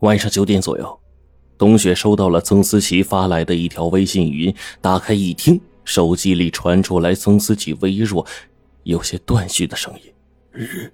[0.00, 1.00] 晚上九点左右，
[1.56, 8.24] 董雪收到了曾思琪发来的一条微信语音，打开一听，手机里传出来曾思琪微弱、
[8.84, 10.12] 有些断续的声音
[10.52, 10.92] ：“日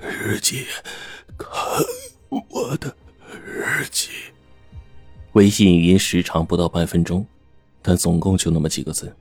[0.00, 0.64] 日记，
[1.38, 1.48] 看
[2.50, 2.92] 我的
[3.44, 4.08] 日记。”
[5.34, 7.24] 微信语音时长不到半分钟，
[7.80, 9.14] 但总共就那么几个字。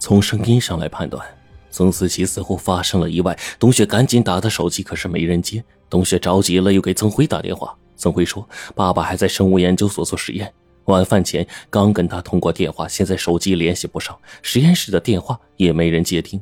[0.00, 1.24] 从声音上来判断，
[1.70, 3.38] 曾思琪似乎发生了意外。
[3.60, 5.64] 董雪赶紧打他手机，可是没人接。
[5.88, 7.78] 董雪着急了，又给曾辉打电话。
[7.96, 10.52] 曾辉说：“爸爸还在生物研究所做实验，
[10.86, 16.40] 晚饭前刚跟他通过电话，现在手机联系不上，实验室的电话也没人接听。”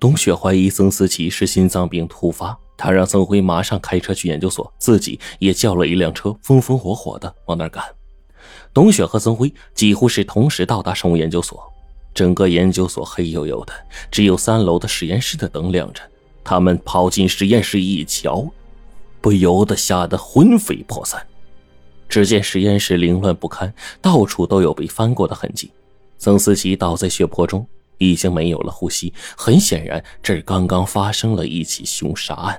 [0.00, 7.84] 董雪怀疑曾思琪是心脏病突发，他让曾辉马上开车去研究所，自己也叫了一辆车，风风火火的往那儿赶。
[8.72, 11.60] 董雪和曾辉几乎是同时到达生物研究所。
[12.14, 13.72] 整个研究所黑黝黝的，
[14.10, 16.00] 只有三楼的实验室的灯亮着。
[16.42, 18.48] 他们跑进实验室一瞧，
[19.28, 21.22] 不由得吓得魂飞魄散。
[22.08, 25.70] 只见实验室凌乱不堪，到处都有被翻过的痕迹。
[26.16, 27.66] 曾思琪倒在血泊中，
[27.98, 29.12] 已经没有了呼吸。
[29.36, 32.58] 很显然，这刚刚发生了一起凶杀案。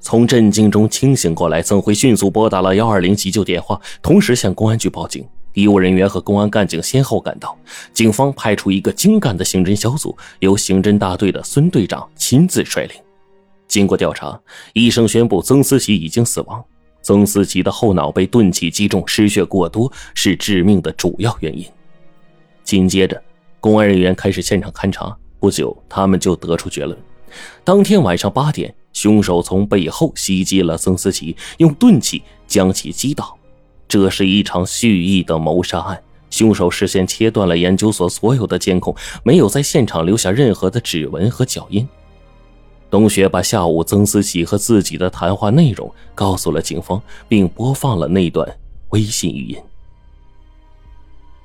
[0.00, 5.28] 从震惊中清醒过来，曾辉迅速拨打了幺二零急救电话，同时向公安局报警。
[5.52, 7.54] 医务人员和公安干警先后赶到，
[7.92, 12.96] 警方派出一个精干的刑侦小组，由刑侦大队的孙队长亲自率领。
[13.74, 14.40] 经过调查，
[14.72, 16.64] 医生宣布曾思琪已经死亡。
[17.02, 21.66] 曾思琪的后脑被钝器击中，失血过多是致命的主要原因。
[22.62, 23.20] 紧接着，
[23.58, 25.12] 公安人员开始现场勘查。
[25.40, 26.96] 不久，他们就得出结论：
[27.64, 33.36] 当天晚上八点，凶手从背后袭击了曾思琪，用钝器将其击倒。
[33.88, 36.00] 这是一场蓄意的谋杀案，
[36.30, 38.94] 凶手事先切断了研究所所有的监控，
[39.24, 41.84] 没有在现场留下任何的指纹和脚印。
[42.94, 48.48] 冬雪把下午曾思琪和自己的谈话内容告诉了警方，并播放了那段
[48.90, 49.58] 微信语音。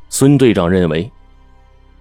[0.09, 1.11] 孙队长认为，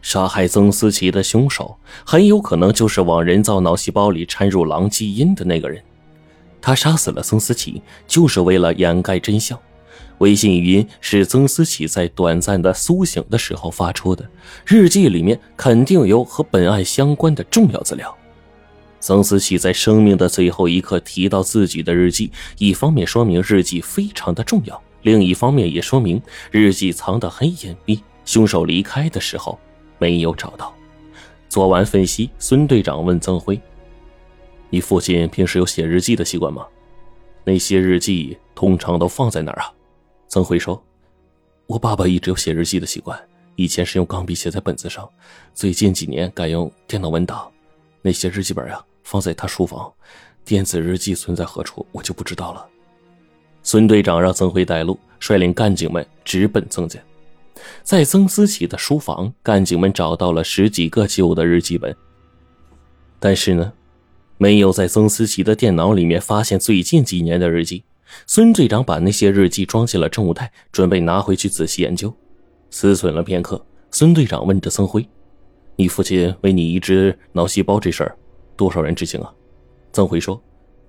[0.02, 5.82] 杀害曾思琪的凶手很有可能就是往人造脑细胞里掺入狼基因的那个人，
[6.60, 9.58] 他杀死了曾思琪就是为了掩盖真相。
[10.18, 14.28] 微信语音是曾思琪在短暂的苏醒的时候发出的，
[14.66, 18.14] 日记里面肯定有和本案相关的重要资料。
[19.00, 26.20] 曾思琪在生命的最后一刻提到自己的日记，一方面说明日记非常的重要，另一方面也说明
[26.50, 29.58] 日记藏得很隐蔽，凶手离开的时候
[29.98, 30.74] 没有找到。
[31.48, 33.58] 做完分析，孙队长问曾辉
[34.68, 36.66] ：“你父亲平时有写日记的习惯吗？
[37.44, 39.72] 那些日记通常都放在哪儿啊？”
[40.28, 40.82] 曾辉说
[41.66, 43.18] ：“我爸爸一直有写日记的习惯，
[43.56, 45.08] 以前是用钢笔写在本子上，
[45.54, 47.50] 最近几年改用电脑文档。
[48.02, 49.90] 那些日记本啊，放在他书房。
[50.44, 52.66] 电子日记存在何处，我就不知道了。”
[53.64, 57.00] 孙队长让曾辉带路，率领干警们直奔曾家。
[57.82, 61.94] 在曾思琪的书房，干警们找到了十几个旧的日记本，
[63.18, 63.72] 但是呢，
[64.36, 67.84] 没有在曾思琪的电脑里面发现最近几年的日记。
[68.26, 72.14] 孙队长把那些日记装进了证物袋，准备拿回去仔细研究。
[72.70, 75.06] 思忖了片刻，孙队长问着曾辉
[75.76, 78.16] ：“你父亲为你移植脑细胞这事儿，
[78.58, 79.32] 多少人知情啊？”
[79.90, 80.38] 曾辉说：“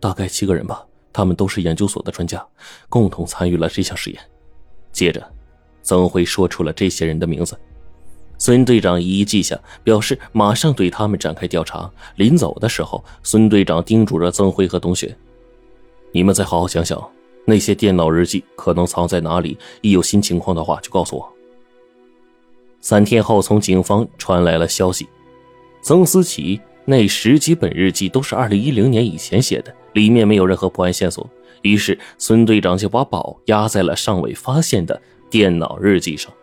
[0.01, 2.45] 大概七个人吧，他们都是研究所的专家，
[2.89, 4.21] 共同参与了这项实验。”
[4.91, 5.25] 接着，
[5.81, 7.57] 曾辉说出了这些人的名字。
[8.37, 11.91] 孙队长一一记下，表示马上对他们展开调查。
[12.15, 15.15] 临走的时候，孙队长叮嘱着曾辉和董雪。
[16.11, 17.11] 你们再好好想想，
[17.45, 19.57] 那些电脑日记可能藏在哪里？
[19.81, 21.29] 一有新情况的话，就告诉我。
[22.81, 25.07] 三天后，从警方传来了消息：
[25.81, 31.29] 曾思琪那十几本日记都是二零一零年以前写的，里面没有任何破案线索。
[31.61, 36.33] 于是，孙队长就把宝压在了尚未发现的电脑日记上。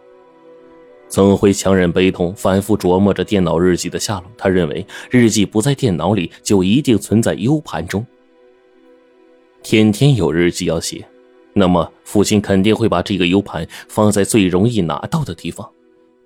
[1.08, 4.30] 曾辉强忍悲痛，反复琢磨着电脑日记的下落。
[4.38, 8.06] 他认为，日记不在电脑里，就一定存在 U 盘中。
[9.64, 11.04] 天天有日记要写，
[11.54, 15.69] 那么父亲肯定会把这个 U 盘放在最容易拿到的地方。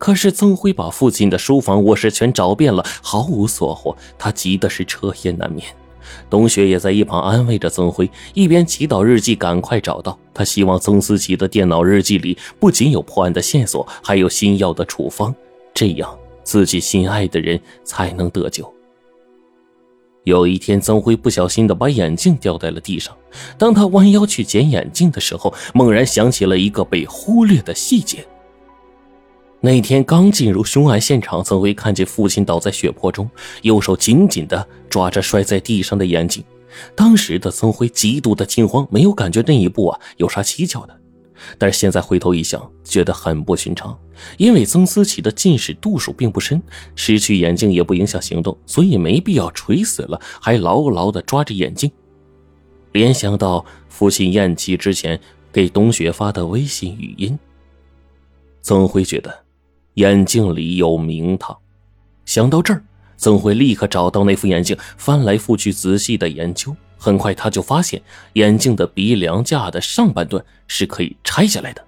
[0.00, 5.68] 可是曾辉把父亲的书房、卧室全找遍了，毫无所获，他急的是彻夜难眠。
[6.30, 10.18] 冬雪也在一旁安慰着曾辉，一边祈祷日记赶快找到。
[10.32, 15.34] 他希望曾思琪的电脑日记里不仅有破案的线索，还有新药的处方，
[15.74, 18.72] 这样自己心爱的人才能得救。
[20.24, 23.14] 有一天，曾辉不小心的把眼镜掉在了地上。
[23.58, 28.26] 当他弯腰去捡眼镜的时候，猛然想起了一个被忽略的细节。
[29.62, 33.28] 那天刚进入凶案现场，曾辉看见父亲倒在血泊中，
[33.62, 36.42] 右手紧紧的抓着摔在地上的眼镜。
[36.94, 40.96] 当时的曾辉极度的惊慌，没有感觉那一步啊有啥蹊跷的。
[41.58, 43.98] 但是现在回头一想，觉得很不寻常。
[44.38, 46.62] 因为曾思琪的近视度数并不深，
[46.94, 51.90] 失去眼镜也不影响行动，所以没必要垂死了还牢牢的抓着眼镜。
[52.92, 55.20] 联想到父亲咽气之前
[55.52, 57.38] 给董雪发的微信语音，
[58.62, 59.34] 曾辉觉得
[59.94, 61.56] 眼镜里有名堂。
[62.24, 62.82] 想到这儿，
[63.16, 66.74] 曾辉立刻找到那副眼镜，翻来覆去仔细的研究。
[66.96, 68.00] 很快，他就发现
[68.34, 71.82] 眼镜的鼻梁架的上半段是可以拆下来的。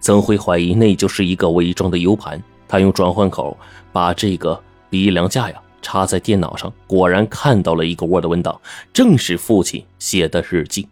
[0.00, 3.58] 曾辉怀疑那就是一个伪装的 U 盘，他用转换口
[3.92, 8.60] 把这个鼻梁架呀插在电脑上，果然看到了一个 Word 文档，
[8.92, 10.88] 正是父亲写的日记。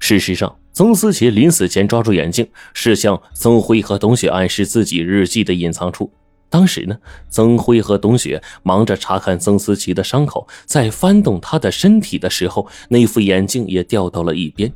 [0.00, 6.10] 事实上，曾思琪临死前抓住眼镜，是向曾辉和董雪暗示自己日记的隐藏处。
[6.48, 6.96] 当时呢，
[7.28, 14.72] 曾辉和董雪忙着查看曾思琪的伤口，在翻动他的身体的时候，那副眼镜也掉到了一边。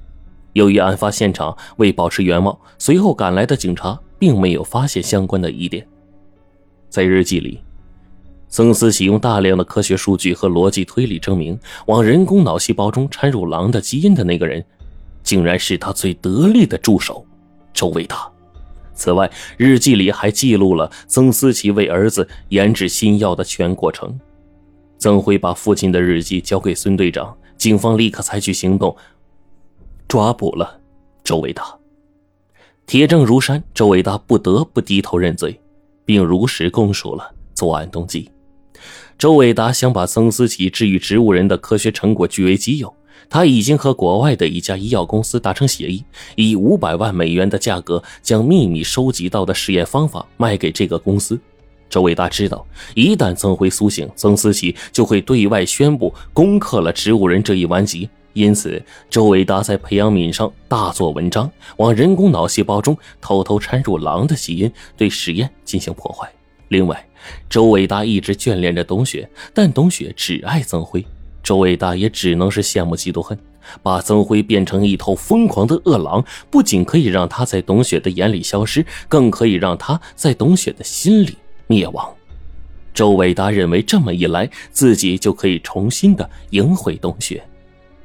[0.52, 5.87] 由于案发现场未保持原貌，随后赶来的警察并没有发现相关的疑点。
[6.88, 7.60] 在日记里，
[8.49, 14.64] 曾思琪用大量的科学数据和逻辑推理证明，往人工脑细胞中掺入狼的基因的那个人，
[15.26, 17.26] 竟然是他最得力的助手
[17.75, 18.26] 周伟达。
[18.94, 24.19] 此外，日记里还记录了曾思琪为儿子研制新药的全过程。
[24.99, 28.96] 曾辉把父亲的日记交给孙队长，警方立刻采取行动，
[30.08, 30.81] 抓捕了
[31.23, 31.76] 周伟达。
[32.87, 35.61] 铁证如山，周伟达不得不低头认罪，
[36.05, 38.31] 并如实供述了作案动机。
[39.19, 42.94] 周伟达想把曾思琪治愈植物人的科学成果据为己有。
[43.28, 46.04] 他已经和国外的一家医药公司达成协议，
[46.34, 51.38] 以五百万美元的价格将秘密收集到的实验方法卖给这个公司。
[51.88, 58.08] 周伟达知道，一旦曾辉苏醒，曾思琪就会对外宣布攻克了植物人这一顽疾。
[58.32, 66.30] 因此，周伟达在培养皿上大做文章，往人工脑细胞中偷偷掺入狼的基因，对实验进行破坏。
[66.68, 67.02] 另外，
[67.48, 71.02] 周伟达一直眷恋着董雪，但董雪只爱曾辉。
[71.46, 73.38] 周伟达也只能是羡慕嫉妒恨，
[73.81, 81.37] 把曾辉变成一头疯狂的恶狼，不仅可以让他在董雪的眼里消失，更可以让他在董雪的心里
[81.69, 82.12] 灭亡。
[82.93, 87.40] 周伟达认为这么一来，自己就可以重新的赢回董雪。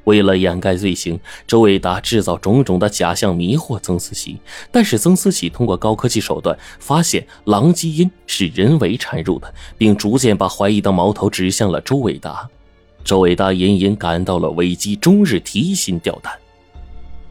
[0.03, 4.37] 为了掩盖罪行，周伟达制造种种的假象迷惑曾思琪。
[4.69, 12.47] 但是曾思琪通过高科技手段发现狼基因是人为掺入的，并逐渐把怀疑的矛头指向了周伟达。
[13.03, 16.33] 周伟达隐隐感到了危机，终日提心吊胆。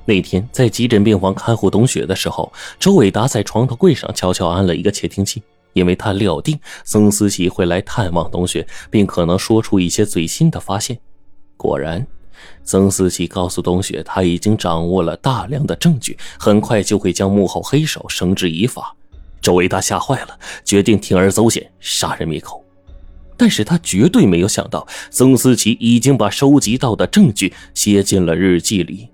[0.05, 10.99] 那天在急诊病房看护董雪的时候，周伟达在床头柜上悄悄安了一个窃听器，因为他料定曾思琪会来探望董雪，并可能说出一些最新的发现。
[11.57, 12.05] 果然，
[12.65, 18.97] 曾思琪告诉董雪，他已经掌握了大量的证据，很快就会将幕后黑手绳之以法。
[19.41, 22.65] 周伟达吓坏了，决定铤而走险，杀人灭口。
[23.41, 29.09] 但是他绝对没有想到，曾思琪已经把收集到的证据写进了日记里。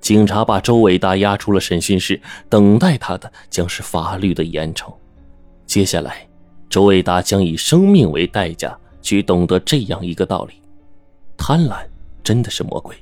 [0.00, 4.94] 警察把周伟达押出了审讯室，等待他的将是法律的严惩。
[5.66, 6.28] 接下来，
[6.68, 10.54] 周伟达将以生命为代价去懂得这样一个道理：
[11.36, 11.78] 贪婪
[12.22, 12.94] 真的是魔鬼，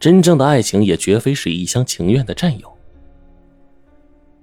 [0.00, 2.76] 真正的爱情也绝非是一厢情愿的占有。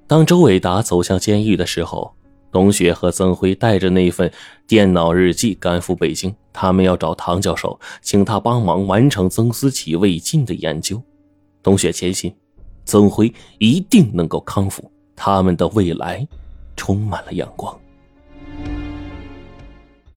[0.08, 2.16] 当周伟达走向监狱的时候。
[2.52, 4.32] 董雪和曾辉带着那份
[4.68, 11.02] 电脑日记赶赴北京，他们要找唐教授，请他帮忙完成曾思琪未尽的研究。
[11.62, 12.34] 董雪坚信，
[12.86, 16.28] 曾辉一定能够康复，他们的未来
[16.76, 17.80] 充满了阳光。